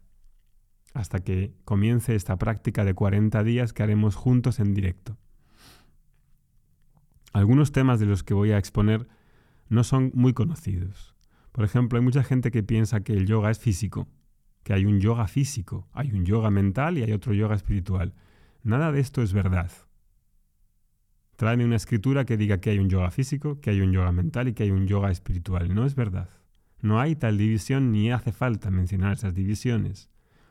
hasta 0.93 1.19
que 1.19 1.53
comience 1.65 2.15
esta 2.15 2.37
práctica 2.37 2.85
de 2.85 2.93
40 2.93 3.43
días 3.43 3.73
que 3.73 3.83
haremos 3.83 4.15
juntos 4.15 4.61
en 4.61 4.73
directo. 4.73 5.17
Algunos 7.33 7.73
temas 7.73 7.99
de 7.99 8.05
los 8.05 8.23
que 8.23 8.33
voy 8.33 8.53
a 8.53 8.57
exponer 8.57 9.05
no 9.67 9.83
son 9.83 10.11
muy 10.15 10.33
conocidos. 10.33 11.13
Por 11.51 11.65
ejemplo, 11.65 11.99
hay 11.99 12.05
mucha 12.05 12.23
gente 12.23 12.51
que 12.51 12.63
piensa 12.63 13.01
que 13.01 13.11
el 13.11 13.27
yoga 13.27 13.51
es 13.51 13.59
físico, 13.59 14.07
que 14.63 14.71
hay 14.71 14.85
un 14.85 15.01
yoga 15.01 15.27
físico, 15.27 15.89
hay 15.91 16.13
un 16.13 16.25
yoga 16.25 16.49
mental 16.49 16.97
y 16.97 17.03
hay 17.03 17.11
otro 17.11 17.33
yoga 17.33 17.55
espiritual. 17.55 18.13
Nada 18.63 18.93
de 18.93 19.01
esto 19.01 19.21
es 19.21 19.33
verdad. 19.33 19.69
Tráeme 21.39 21.63
una 21.63 21.77
escritura 21.77 22.25
que 22.25 22.35
diga 22.35 22.59
que 22.59 22.69
hay 22.69 22.79
un 22.79 22.89
yoga 22.89 23.11
físico, 23.11 23.61
que 23.61 23.69
hay 23.69 23.79
un 23.79 23.93
yoga 23.93 24.11
mental 24.11 24.49
y 24.49 24.53
que 24.53 24.63
hay 24.63 24.71
un 24.71 24.87
yoga 24.87 25.09
espiritual. 25.09 25.73
No 25.73 25.85
es 25.85 25.95
verdad. 25.95 26.27
No 26.81 26.99
hay 26.99 27.15
tal 27.15 27.37
división 27.37 27.93
ni 27.93 28.11
hace 28.11 28.33
falta 28.33 28.69
mencionar 28.71 29.13
esas 29.13 29.33
divisiones. 29.33 30.09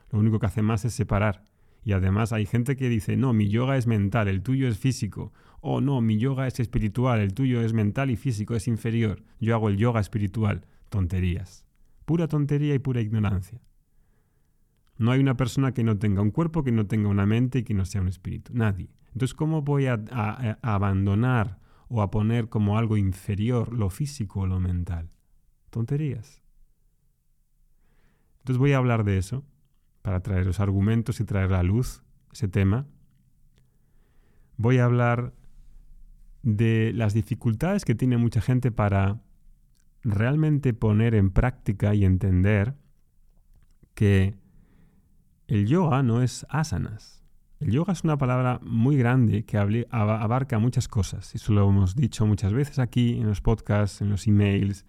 Lo 0.09 0.17
único 0.17 0.39
que 0.39 0.47
hace 0.47 0.63
más 0.63 0.85
es 0.85 0.95
separar. 0.95 1.45
Y 1.83 1.91
además 1.91 2.33
hay 2.33 2.47
gente 2.47 2.75
que 2.75 2.89
dice, 2.89 3.17
no, 3.17 3.33
mi 3.33 3.49
yoga 3.49 3.77
es 3.77 3.85
mental, 3.85 4.27
el 4.27 4.41
tuyo 4.41 4.67
es 4.67 4.79
físico. 4.79 5.31
O 5.61 5.79
no, 5.79 6.01
mi 6.01 6.17
yoga 6.17 6.47
es 6.47 6.59
espiritual, 6.59 7.19
el 7.19 7.35
tuyo 7.35 7.61
es 7.61 7.71
mental 7.71 8.09
y 8.09 8.15
físico, 8.15 8.55
es 8.55 8.67
inferior. 8.67 9.21
Yo 9.39 9.53
hago 9.53 9.69
el 9.69 9.77
yoga 9.77 9.99
espiritual. 9.99 10.65
Tonterías. 10.89 11.67
Pura 12.05 12.27
tontería 12.27 12.73
y 12.73 12.79
pura 12.79 13.01
ignorancia. 13.01 13.61
No 14.97 15.11
hay 15.11 15.19
una 15.19 15.37
persona 15.37 15.71
que 15.71 15.83
no 15.83 15.99
tenga 15.99 16.23
un 16.23 16.31
cuerpo, 16.31 16.63
que 16.63 16.71
no 16.71 16.87
tenga 16.87 17.09
una 17.09 17.27
mente 17.27 17.59
y 17.59 17.63
que 17.63 17.75
no 17.75 17.85
sea 17.85 18.01
un 18.01 18.07
espíritu. 18.07 18.53
Nadie. 18.55 18.89
Entonces, 19.13 19.33
¿cómo 19.33 19.61
voy 19.61 19.87
a, 19.87 19.99
abandonar 20.61 21.59
o 21.87 22.01
a 22.01 22.11
poner 22.11 22.49
como 22.49 22.77
algo 22.77 22.97
inferior 22.97 23.73
lo 23.73 23.89
físico 23.89 24.41
o 24.41 24.47
lo 24.47 24.59
mental? 24.59 25.09
Tonterías. 25.69 26.41
Entonces 28.39 28.57
voy 28.59 28.73
a 28.73 28.77
hablar 28.77 29.03
de 29.03 29.17
eso 29.17 29.43
para 30.01 30.21
traer 30.21 30.45
los 30.45 30.59
argumentos 30.59 31.19
y 31.19 31.25
traer 31.25 31.53
a 31.53 31.63
luz 31.63 32.03
ese 32.31 32.47
tema. 32.47 32.87
Voy 34.57 34.77
a 34.77 34.85
hablar 34.85 35.33
de 36.41 36.91
las 36.93 37.13
dificultades 37.13 37.85
que 37.85 37.95
tiene 37.95 38.17
mucha 38.17 38.41
gente 38.41 38.71
para 38.71 39.21
realmente 40.03 40.73
poner 40.73 41.15
en 41.15 41.31
práctica 41.31 41.93
y 41.93 42.05
entender 42.05 42.75
que 43.93 44.35
el 45.47 45.67
yoga 45.67 46.03
no 46.03 46.21
es 46.21 46.45
asanas. 46.49 47.18
El 47.59 47.71
yoga 47.71 47.91
es 47.91 48.05
una 48.05 48.17
palabra 48.17 48.61
muy 48.63 48.95
grande 48.95 49.43
que 49.43 49.57
abarca 49.57 50.59
muchas 50.59 50.87
cosas. 50.87 51.35
Eso 51.35 51.51
lo 51.51 51.69
hemos 51.69 51.93
dicho 51.93 52.25
muchas 52.25 52.53
veces 52.53 52.79
aquí 52.79 53.19
en 53.19 53.27
los 53.27 53.41
podcasts, 53.41 54.01
en 54.01 54.09
los 54.09 54.27
emails, 54.27 54.85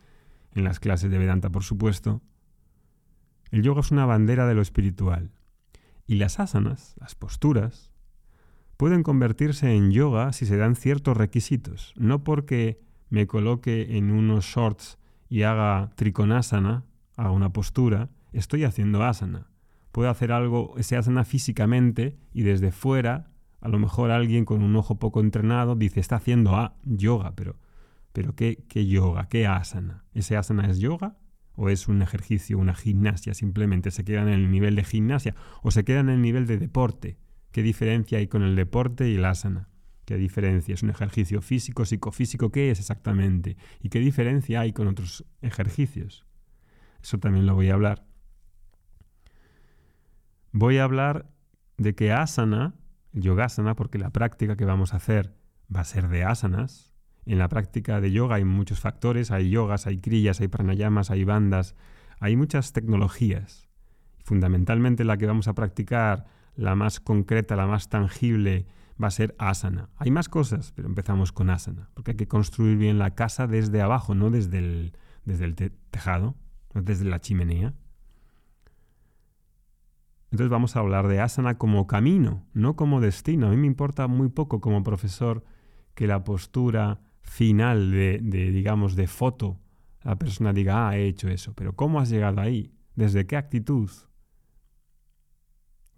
en 0.55 0.63
las 0.63 0.79
clases 0.79 1.11
de 1.11 1.19
Vedanta, 1.19 1.51
por 1.51 1.65
supuesto. 1.65 2.23
El 3.51 3.63
yoga 3.63 3.81
es 3.81 3.91
una 3.91 4.07
bandera 4.07 4.47
de 4.47 4.55
lo 4.55 4.63
espiritual. 4.63 5.33
Y 6.07 6.15
las 6.15 6.39
asanas, 6.39 6.95
las 7.01 7.17
posturas, 7.17 7.91
pueden 8.77 9.03
convertirse 9.03 9.75
en 9.75 9.91
yoga 9.91 10.33
si 10.33 10.47
se 10.47 10.57
dan 10.57 10.77
ciertos 10.77 11.17
requisitos. 11.17 11.93
No 11.97 12.23
porque 12.23 12.81
me 13.09 13.27
coloque 13.27 13.97
en 13.97 14.13
unos 14.13 14.45
shorts 14.45 14.97
y 15.29 15.43
haga 15.43 15.91
trikonasana, 15.97 16.85
haga 17.17 17.33
una 17.33 17.53
postura, 17.53 18.11
estoy 18.33 18.63
haciendo 18.63 19.03
asana 19.03 19.50
puede 19.93 20.09
hacer 20.09 20.33
algo, 20.33 20.75
se 20.81 20.97
asana 20.97 21.25
físicamente 21.25 22.19
y 22.33 22.43
desde 22.43 22.73
fuera, 22.73 23.31
a 23.61 23.69
lo 23.69 23.79
mejor 23.79 24.11
alguien 24.11 24.45
con 24.45 24.63
un 24.63 24.77
ojo 24.77 24.99
poco 24.99 25.21
entrenado 25.21 25.75
dice, 25.77 26.01
está 26.01 26.17
haciendo 26.17 26.57
ah, 26.57 26.77
yoga, 26.85 27.35
pero, 27.35 27.57
pero 28.13 28.35
¿qué, 28.35 28.65
¿qué 28.69 28.87
yoga? 28.87 29.29
¿Qué 29.29 29.47
asana? 29.47 30.05
¿Ese 30.15 30.37
asana 30.37 30.71
es 30.71 30.79
yoga? 30.79 31.17
¿O 31.57 31.69
es 31.69 31.89
un 31.89 32.01
ejercicio, 32.01 32.59
una 32.59 32.75
gimnasia 32.75 33.35
simplemente? 33.35 33.91
¿Se 33.91 34.05
queda 34.05 34.23
en 34.23 34.29
el 34.29 34.51
nivel 34.51 34.77
de 34.77 34.85
gimnasia? 34.85 35.35
¿O 35.63 35.71
se 35.71 35.85
queda 35.85 36.01
en 36.01 36.09
el 36.09 36.23
nivel 36.23 36.47
de 36.47 36.57
deporte? 36.57 37.19
¿Qué 37.53 37.63
diferencia 37.63 38.19
hay 38.19 38.29
con 38.29 38.43
el 38.43 38.57
deporte 38.57 39.11
y 39.11 39.17
el 39.17 39.25
asana? 39.25 39.69
¿Qué 40.05 40.17
diferencia? 40.17 40.75
¿Es 40.75 40.83
un 40.83 40.91
ejercicio 40.91 41.43
físico, 41.43 41.85
psicofísico? 41.85 42.51
¿Qué 42.51 42.71
es 42.71 42.79
exactamente? 42.79 43.57
¿Y 43.83 43.91
qué 43.91 43.99
diferencia 43.99 44.61
hay 44.61 44.73
con 44.73 44.89
otros 44.89 45.25
ejercicios? 45.43 46.25
Eso 47.03 47.19
también 47.19 47.47
lo 47.47 47.55
voy 47.55 47.71
a 47.71 47.75
hablar. 47.75 48.10
Voy 50.53 50.79
a 50.79 50.85
hablar 50.85 51.31
de 51.77 51.95
que 51.95 52.13
asana, 52.13 52.75
yogasana, 53.13 53.77
porque 53.77 53.99
la 53.99 54.11
práctica 54.11 54.57
que 54.57 54.65
vamos 54.65 54.93
a 54.93 54.97
hacer 54.97 55.37
va 55.75 55.81
a 55.81 55.85
ser 55.85 56.09
de 56.09 56.25
asanas. 56.25 56.93
En 57.25 57.39
la 57.39 57.49
práctica 57.49 58.01
de 58.01 58.11
yoga 58.11 58.37
hay 58.37 58.45
muchos 58.45 58.81
factores, 58.81 59.31
hay 59.31 59.51
yogas, 59.51 59.87
hay 59.87 59.99
kriyas, 59.99 60.41
hay 60.41 60.49
pranayamas, 60.49 61.11
hay 61.11 61.23
bandas, 61.23 61.77
hay 62.19 62.35
muchas 62.35 62.73
tecnologías. 62.73 63.69
Fundamentalmente 64.25 65.05
la 65.05 65.17
que 65.17 65.27
vamos 65.27 65.47
a 65.47 65.55
practicar, 65.55 66.27
la 66.57 66.75
más 66.75 66.99
concreta, 66.99 67.55
la 67.55 67.67
más 67.67 67.89
tangible, 67.89 68.67
va 69.03 69.07
a 69.07 69.13
ser 69.13 69.37
asana. 69.39 69.89
Hay 69.97 70.11
más 70.11 70.29
cosas, 70.29 70.73
pero 70.75 70.89
empezamos 70.89 71.31
con 71.31 71.49
asana, 71.49 71.91
porque 71.95 72.13
hay 72.13 72.17
que 72.17 72.29
construir 72.29 72.77
bien 72.77 72.99
la 72.99 73.15
casa 73.15 73.47
desde 73.47 73.81
abajo, 73.81 74.17
no 74.17 74.31
desde 74.31 74.59
el, 74.59 74.97
desde 75.25 75.45
el 75.45 75.55
tejado, 75.55 76.35
no 76.75 76.83
desde 76.83 77.05
la 77.05 77.21
chimenea. 77.21 77.73
Entonces 80.31 80.49
vamos 80.49 80.77
a 80.77 80.81
hablar 80.81 81.09
de 81.09 81.21
asana 81.21 81.59
como 81.59 81.87
camino, 81.87 82.47
no 82.53 82.77
como 82.77 83.01
destino. 83.01 83.49
A 83.49 83.51
mí 83.51 83.57
me 83.57 83.67
importa 83.67 84.07
muy 84.07 84.29
poco 84.29 84.61
como 84.61 84.83
profesor 84.83 85.45
que 85.95 86.07
la 86.07 86.23
postura 86.23 87.01
final 87.23 87.91
de, 87.91 88.21
digamos, 88.21 88.97
de 88.97 89.07
foto, 89.07 89.61
la 90.03 90.17
persona 90.17 90.53
diga, 90.53 90.89
ah, 90.89 90.97
he 90.97 91.07
hecho 91.07 91.29
eso, 91.29 91.53
pero 91.55 91.75
¿cómo 91.75 92.01
has 92.01 92.11
llegado 92.11 92.41
ahí? 92.41 92.73
¿Desde 92.95 93.27
qué 93.27 93.37
actitud? 93.37 93.91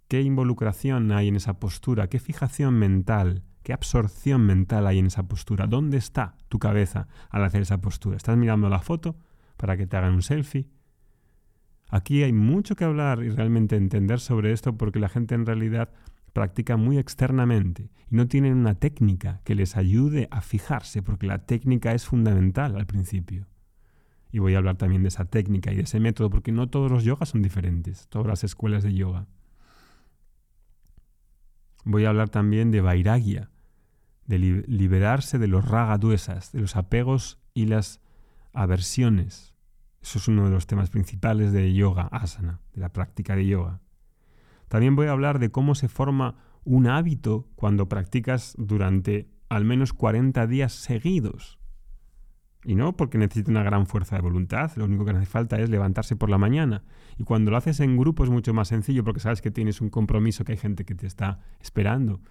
¿Qué 0.07 0.21
involucración 0.21 1.11
hay 1.11 1.27
en 1.27 1.35
esa 1.35 1.59
postura? 1.59 2.07
¿Qué 2.07 2.19
fijación 2.19 2.73
mental? 2.75 3.43
¿Qué 3.63 3.71
absorción 3.71 4.45
mental 4.45 4.87
hay 4.87 4.99
en 4.99 5.07
esa 5.07 5.27
postura? 5.27 5.67
¿Dónde 5.67 5.97
está 5.97 6.35
tu 6.49 6.59
cabeza 6.59 7.07
al 7.29 7.43
hacer 7.43 7.61
esa 7.61 7.81
postura? 7.81 8.17
¿Estás 8.17 8.37
mirando 8.37 8.67
la 8.67 8.79
foto 8.79 9.15
para 9.57 9.77
que 9.77 9.87
te 9.87 9.95
hagan 9.95 10.13
un 10.13 10.21
selfie? 10.21 10.69
Aquí 11.93 12.23
hay 12.23 12.33
mucho 12.33 12.75
que 12.75 12.85
hablar 12.85 13.21
y 13.21 13.29
realmente 13.29 13.75
entender 13.75 14.19
sobre 14.19 14.51
esto 14.51 14.75
porque 14.75 14.97
la 14.97 15.09
gente 15.09 15.35
en 15.35 15.45
realidad 15.45 15.91
practica 16.33 16.75
muy 16.75 16.97
externamente 16.97 17.91
y 18.09 18.15
no 18.15 18.27
tienen 18.27 18.57
una 18.57 18.73
técnica 18.73 19.41
que 19.43 19.53
les 19.53 19.77
ayude 19.77 20.27
a 20.31 20.41
fijarse 20.41 21.03
porque 21.03 21.27
la 21.27 21.45
técnica 21.45 21.93
es 21.93 22.07
fundamental 22.07 22.77
al 22.77 22.87
principio. 22.87 23.45
Y 24.31 24.39
voy 24.39 24.55
a 24.55 24.57
hablar 24.57 24.75
también 24.75 25.03
de 25.03 25.09
esa 25.09 25.25
técnica 25.25 25.71
y 25.71 25.75
de 25.75 25.83
ese 25.83 25.99
método 25.99 26.31
porque 26.31 26.51
no 26.51 26.67
todos 26.67 26.89
los 26.89 27.03
yogas 27.03 27.29
son 27.29 27.43
diferentes, 27.43 28.07
todas 28.07 28.25
las 28.25 28.43
escuelas 28.43 28.81
de 28.81 28.95
yoga. 28.95 29.27
Voy 31.85 32.05
a 32.05 32.09
hablar 32.09 32.29
también 32.29 32.71
de 32.71 32.81
vairagya, 32.81 33.51
de 34.25 34.39
liberarse 34.39 35.37
de 35.37 35.47
los 35.47 35.63
ragaduesas, 35.63 36.53
de 36.53 36.61
los 36.61 36.75
apegos 36.75 37.37
y 37.53 37.67
las 37.67 38.01
aversiones. 38.51 39.52
Eso 40.03 40.19
es 40.19 40.27
uno 40.27 40.43
de 40.43 40.51
los 40.51 40.67
temas 40.67 40.89
principales 40.89 41.53
de 41.53 41.73
yoga, 41.73 42.09
asana, 42.11 42.59
de 42.73 42.81
la 42.81 42.89
práctica 42.89 43.37
de 43.37 43.47
yoga. 43.47 43.79
También 44.67 44.97
voy 44.97 45.07
a 45.07 45.11
hablar 45.11 45.39
de 45.39 45.49
cómo 45.49 45.75
se 45.75 45.87
forma 45.87 46.35
un 46.65 46.87
hábito 46.87 47.47
cuando 47.55 47.87
practicas 47.87 48.53
durante 48.57 49.29
al 49.47 49.63
menos 49.63 49.93
40 49.93 50.45
días 50.47 50.73
seguidos. 50.73 51.57
Y 52.65 52.75
no 52.75 52.97
porque 52.97 53.17
necesite 53.17 53.49
una 53.49 53.63
gran 53.63 53.87
fuerza 53.87 54.15
de 54.15 54.21
voluntad, 54.21 54.71
lo 54.75 54.85
único 54.85 55.05
que 55.05 55.11
hace 55.11 55.25
falta 55.25 55.59
es 55.59 55.69
levantarse 55.69 56.15
por 56.15 56.29
la 56.29 56.37
mañana. 56.37 56.83
Y 57.17 57.23
cuando 57.23 57.51
lo 57.51 57.57
haces 57.57 57.79
en 57.79 57.97
grupo 57.97 58.23
es 58.25 58.29
mucho 58.29 58.53
más 58.53 58.67
sencillo 58.69 59.03
porque 59.03 59.19
sabes 59.21 59.41
que 59.41 59.51
tienes 59.51 59.79
un 59.79 59.89
compromiso, 59.89 60.43
que 60.43 60.53
hay 60.53 60.57
gente 60.57 60.85
que 60.85 60.95
te 60.95 61.07
está 61.07 61.39
esperando. 61.61 62.21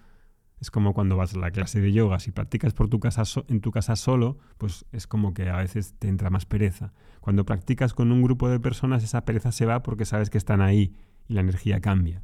Es 0.63 0.71
como 0.71 0.93
cuando 0.93 1.17
vas 1.17 1.35
a 1.35 1.39
la 1.39 1.51
clase 1.51 1.81
de 1.81 1.91
yoga, 1.91 2.21
si 2.21 2.31
practicas 2.31 2.73
por 2.73 2.87
tu 2.87 3.01
casa 3.01 3.23
en 3.49 3.59
tu 3.59 3.71
casa 3.71 3.97
solo, 3.97 4.37
pues 4.57 4.85
es 4.93 5.07
como 5.07 5.33
que 5.33 5.49
a 5.49 5.57
veces 5.57 5.93
te 5.99 6.07
entra 6.07 6.29
más 6.29 6.45
pereza. 6.45 6.93
Cuando 7.19 7.43
practicas 7.43 7.93
con 7.93 8.13
un 8.13 8.21
grupo 8.23 8.47
de 8.47 8.61
personas, 8.61 9.03
esa 9.03 9.25
pereza 9.25 9.51
se 9.51 9.65
va 9.65 9.83
porque 9.83 10.05
sabes 10.05 10.29
que 10.29 10.37
están 10.37 10.61
ahí 10.61 10.95
y 11.27 11.33
la 11.33 11.41
energía 11.41 11.81
cambia 11.81 12.23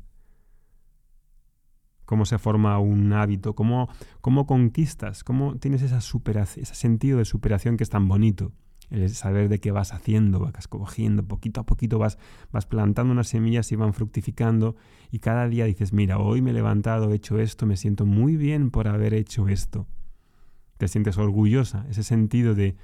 cómo 2.05 2.23
se 2.23 2.37
forma 2.37 2.79
un 2.79 3.11
hábito, 3.11 3.55
cómo, 3.55 3.89
cómo 4.21 4.47
conquistas, 4.47 5.25
cómo 5.25 5.57
tienes 5.57 5.81
esa 5.81 5.99
ese 5.99 6.75
sentido 6.75 7.17
de 7.17 7.25
superación 7.25 7.75
que 7.75 7.83
es 7.83 7.89
tan 7.89 8.07
bonito. 8.07 8.53
El 8.89 9.09
saber 9.11 9.49
de 9.49 9.59
qué 9.59 9.71
vas 9.71 9.93
haciendo, 9.93 10.39
vas 10.39 10.67
cogiendo, 10.67 11.23
poquito 11.23 11.61
a 11.61 11.65
poquito 11.65 11.99
vas, 11.99 12.17
vas 12.51 12.65
plantando 12.65 13.11
unas 13.11 13.27
semillas 13.27 13.71
y 13.71 13.75
van 13.75 13.93
fructificando 13.93 14.75
y 15.11 15.19
cada 15.19 15.47
día 15.47 15.65
dices, 15.65 15.93
mira, 15.93 16.17
hoy 16.17 16.41
me 16.41 16.49
he 16.49 16.53
levantado, 16.53 17.11
he 17.11 17.15
hecho 17.15 17.39
esto, 17.39 17.65
me 17.65 17.77
siento 17.77 18.05
muy 18.05 18.35
bien 18.35 18.71
por 18.71 18.87
haber 18.87 19.13
hecho 19.13 19.47
esto. 19.47 19.87
Te 20.77 20.87
sientes 20.87 21.17
orgullosa, 21.17 21.85
ese 21.89 22.03
sentido 22.03 22.55
de, 22.55 22.77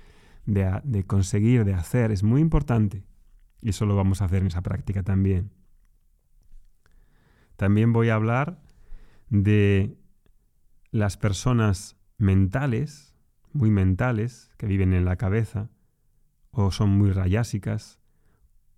de, 0.45 0.81
de 0.83 1.03
conseguir, 1.05 1.65
de 1.65 1.73
hacer, 1.73 2.11
es 2.11 2.23
muy 2.23 2.41
importante. 2.41 3.03
Y 3.61 3.69
eso 3.69 3.85
lo 3.85 3.95
vamos 3.95 4.21
a 4.21 4.25
hacer 4.25 4.41
en 4.41 4.47
esa 4.47 4.61
práctica 4.61 5.01
también. 5.01 5.49
También 7.55 7.93
voy 7.93 8.09
a 8.09 8.15
hablar 8.15 8.59
de 9.29 9.97
las 10.91 11.17
personas 11.17 11.97
mentales, 12.17 13.15
muy 13.53 13.71
mentales, 13.71 14.51
que 14.57 14.67
viven 14.67 14.93
en 14.93 15.05
la 15.05 15.15
cabeza, 15.15 15.69
o 16.63 16.71
son 16.71 16.89
muy 16.89 17.11
rayásicas, 17.11 17.99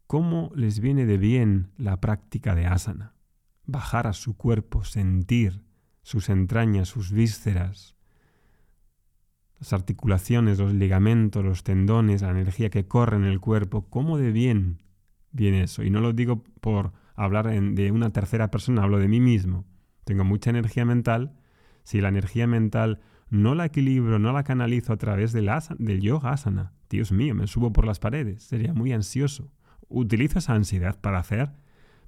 cómo 0.07 0.51
les 0.55 0.79
viene 0.79 1.05
de 1.05 1.17
bien 1.17 1.71
la 1.77 2.01
práctica 2.01 2.55
de 2.55 2.65
asana. 2.65 3.13
Bajar 3.65 4.07
a 4.07 4.13
su 4.13 4.35
cuerpo, 4.35 4.83
sentir 4.83 5.63
sus 6.01 6.29
entrañas, 6.29 6.89
sus 6.89 7.11
vísceras, 7.11 7.95
las 9.59 9.73
articulaciones, 9.73 10.59
los 10.59 10.73
ligamentos, 10.73 11.43
los 11.43 11.63
tendones, 11.63 12.21
la 12.21 12.31
energía 12.31 12.69
que 12.69 12.87
corre 12.87 13.17
en 13.17 13.25
el 13.25 13.39
cuerpo, 13.39 13.89
cómo 13.89 14.17
de 14.17 14.31
bien 14.31 14.83
viene 15.31 15.63
eso. 15.63 15.83
Y 15.83 15.89
no 15.89 15.99
lo 15.99 16.13
digo 16.13 16.43
por 16.61 16.93
hablar 17.15 17.49
de 17.49 17.91
una 17.91 18.11
tercera 18.11 18.49
persona, 18.51 18.83
hablo 18.83 18.99
de 18.99 19.07
mí 19.07 19.19
mismo 19.19 19.65
tengo 20.07 20.23
mucha 20.23 20.49
energía 20.49 20.85
mental, 20.85 21.33
si 21.83 21.99
la 21.99 22.07
energía 22.07 22.47
mental 22.47 23.01
no 23.29 23.55
la 23.55 23.65
equilibro, 23.65 24.19
no 24.19 24.31
la 24.31 24.43
canalizo 24.43 24.93
a 24.93 24.97
través 24.97 25.33
del, 25.33 25.51
del 25.79 26.01
yoga 26.01 26.31
asana, 26.31 26.71
Dios 26.89 27.11
mío, 27.11 27.35
me 27.35 27.47
subo 27.47 27.73
por 27.73 27.85
las 27.85 27.99
paredes, 27.99 28.43
sería 28.43 28.73
muy 28.73 28.93
ansioso. 28.93 29.51
Utilizo 29.89 30.39
esa 30.39 30.53
ansiedad 30.53 30.99
para 30.99 31.19
hacer, 31.19 31.51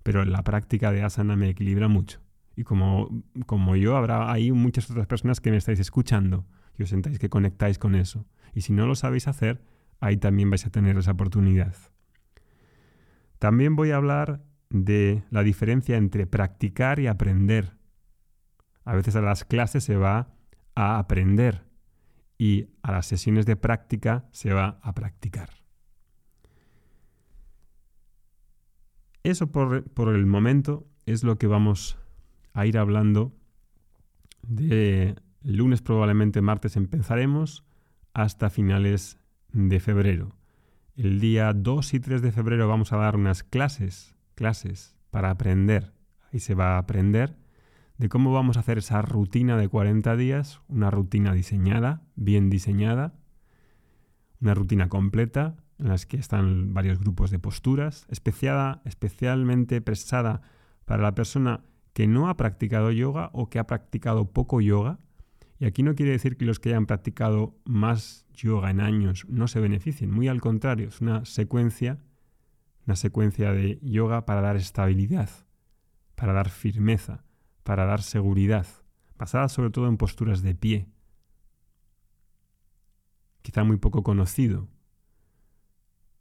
pero 0.03 0.23
la 0.25 0.43
práctica 0.43 0.91
de 0.91 1.03
asana 1.03 1.35
me 1.35 1.49
equilibra 1.49 1.87
mucho. 1.87 2.21
Y 2.55 2.63
como, 2.63 3.23
como 3.45 3.75
yo, 3.75 3.95
habrá 3.95 4.31
ahí 4.31 4.51
muchas 4.51 4.89
otras 4.89 5.07
personas 5.07 5.39
que 5.39 5.51
me 5.51 5.57
estáis 5.57 5.79
escuchando 5.79 6.45
y 6.77 6.83
os 6.83 6.89
sentáis 6.89 7.19
que 7.19 7.29
conectáis 7.29 7.77
con 7.77 7.95
eso. 7.95 8.25
Y 8.53 8.61
si 8.61 8.73
no 8.73 8.87
lo 8.87 8.95
sabéis 8.95 9.27
hacer, 9.27 9.61
ahí 9.99 10.17
también 10.17 10.49
vais 10.49 10.65
a 10.65 10.69
tener 10.69 10.97
esa 10.97 11.11
oportunidad. 11.11 11.75
También 13.37 13.75
voy 13.75 13.91
a 13.91 13.97
hablar 13.97 14.43
de 14.69 15.23
la 15.29 15.43
diferencia 15.43 15.97
entre 15.97 16.27
practicar 16.27 16.99
y 16.99 17.07
aprender. 17.07 17.77
A 18.83 18.95
veces 18.95 19.15
a 19.15 19.21
las 19.21 19.45
clases 19.45 19.83
se 19.83 19.95
va 19.95 20.33
a 20.75 20.99
aprender 20.99 21.68
y 22.39 22.69
a 22.82 22.93
las 22.93 23.06
sesiones 23.06 23.45
de 23.45 23.58
práctica 23.58 24.25
se 24.32 24.54
va 24.54 24.80
a 24.82 24.93
practicar. 24.93 25.49
Eso 29.23 29.52
por, 29.52 29.84
el 30.15 30.25
momento 30.25 30.88
es 31.06 31.23
lo 31.23 31.38
que 31.38 31.47
vamos 31.47 31.99
a 32.54 32.65
ir 32.65 32.78
hablando 32.78 33.36
de 34.41 35.15
lunes 35.43 35.82
probablemente 35.82 36.41
martes 36.41 36.78
empezaremos 36.78 37.65
hasta 38.13 38.49
finales 38.49 39.19
de 39.52 39.80
febrero. 39.82 40.38
El 40.95 41.19
día 41.19 41.52
2 41.54 41.93
y 41.93 41.99
3 41.99 42.21
de 42.21 42.32
febrero 42.32 42.69
vamos 42.69 42.93
a 42.93 42.97
dar 42.97 43.17
unas 43.17 43.43
clases, 43.43 44.15
clases 44.36 44.95
para 45.12 45.30
aprender. 45.30 45.93
Ahí 46.32 46.39
se 46.39 46.56
va 46.56 46.75
a 46.75 46.78
aprender 46.78 47.36
de 47.99 48.07
cómo 48.07 48.31
vamos 48.31 48.55
a 48.55 48.62
hacer 48.62 48.77
esa 48.77 49.01
rutina 49.01 49.57
de 49.57 49.67
40 49.67 50.15
días, 50.15 50.62
una 50.69 50.89
rutina 50.89 51.33
diseñada, 51.33 52.01
bien 52.15 52.49
diseñada, 52.49 53.13
una 54.39 54.53
rutina 54.53 54.88
completa 54.88 55.57
en 55.77 55.89
la 55.89 55.97
que 55.97 56.15
están 56.15 56.73
varios 56.73 56.97
grupos 56.99 57.29
de 57.29 57.39
posturas, 57.39 58.07
especialmente 58.09 59.81
pensada 59.81 60.41
para 60.85 61.03
la 61.03 61.13
persona 61.13 61.65
que 61.91 62.07
no 62.07 62.29
ha 62.29 62.38
practicado 62.38 62.89
yoga 62.91 63.31
o 63.33 63.49
que 63.49 63.59
ha 63.59 63.67
practicado 63.67 64.31
poco 64.31 64.62
yoga. 64.62 64.99
Y 65.59 65.65
aquí 65.65 65.83
no 65.83 65.93
quiere 65.93 66.13
decir 66.13 66.38
que 66.38 66.45
los 66.45 66.62
que 66.62 66.69
hayan 66.69 66.85
practicado 66.85 67.57
más 67.65 68.25
yoga 68.33 68.71
en 68.71 68.79
años 68.79 69.25
no 69.27 69.49
se 69.49 69.59
beneficien, 69.59 70.09
muy 70.09 70.29
al 70.29 70.39
contrario, 70.39 70.88
es 70.88 71.01
una 71.01 71.25
secuencia, 71.25 71.97
una 72.88 72.95
secuencia 72.95 73.51
de 73.51 73.77
yoga 73.81 74.25
para 74.25 74.39
dar 74.39 74.55
estabilidad, 74.55 75.29
para 76.15 76.31
dar 76.31 76.49
firmeza, 76.49 77.25
para 77.69 77.86
dar 77.86 78.01
seguridad, 78.01 78.65
basada 79.15 79.47
sobre 79.47 79.69
todo 79.69 79.88
en 79.89 79.97
posturas 79.97 80.41
de 80.41 80.55
pie. 80.55 80.88
Quizá 83.43 83.63
muy 83.63 83.77
poco 83.77 84.01
conocido, 84.01 84.67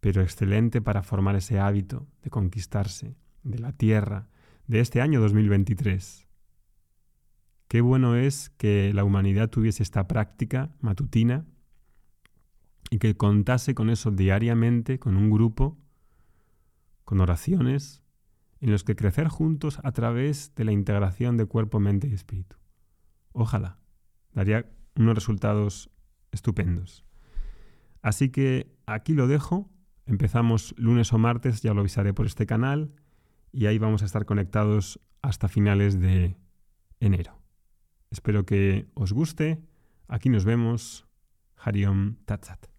pero 0.00 0.20
excelente 0.20 0.82
para 0.82 1.02
formar 1.02 1.36
ese 1.36 1.58
hábito 1.58 2.06
de 2.22 2.28
conquistarse 2.28 3.16
de 3.44 3.58
la 3.60 3.72
tierra 3.72 4.28
de 4.66 4.80
este 4.80 5.00
año 5.00 5.22
2023. 5.22 6.28
Qué 7.66 7.80
bueno 7.80 8.14
es 8.14 8.50
que 8.50 8.92
la 8.92 9.04
humanidad 9.04 9.48
tuviese 9.48 9.82
esta 9.82 10.06
práctica 10.06 10.76
matutina 10.80 11.46
y 12.90 12.98
que 12.98 13.16
contase 13.16 13.74
con 13.74 13.88
eso 13.88 14.10
diariamente, 14.10 14.98
con 14.98 15.16
un 15.16 15.30
grupo, 15.30 15.78
con 17.06 17.22
oraciones, 17.22 18.02
en 18.60 18.70
los 18.70 18.84
que 18.84 18.96
crecer 18.96 19.28
juntos 19.28 19.78
a 19.82 19.92
través 19.92 20.54
de 20.54 20.64
la 20.64 20.72
integración 20.72 21.36
de 21.36 21.46
cuerpo, 21.46 21.80
mente 21.80 22.08
y 22.08 22.14
espíritu. 22.14 22.56
Ojalá, 23.32 23.78
daría 24.32 24.66
unos 24.96 25.14
resultados 25.14 25.90
estupendos. 26.32 27.04
Así 28.02 28.30
que 28.30 28.76
aquí 28.86 29.14
lo 29.14 29.26
dejo. 29.26 29.70
Empezamos 30.06 30.74
lunes 30.78 31.12
o 31.12 31.18
martes, 31.18 31.62
ya 31.62 31.74
lo 31.74 31.80
avisaré 31.80 32.14
por 32.14 32.26
este 32.26 32.46
canal, 32.46 32.94
y 33.52 33.66
ahí 33.66 33.78
vamos 33.78 34.02
a 34.02 34.06
estar 34.06 34.24
conectados 34.24 35.00
hasta 35.22 35.48
finales 35.48 36.00
de 36.00 36.36
enero. 37.00 37.38
Espero 38.10 38.46
que 38.46 38.90
os 38.94 39.12
guste. 39.12 39.62
Aquí 40.06 40.28
nos 40.30 40.44
vemos. 40.44 41.06
Hariom 41.56 42.16
Tatsat. 42.24 42.77